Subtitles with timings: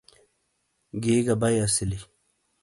[1.03, 1.99] گی گہ بئی اسیلی۔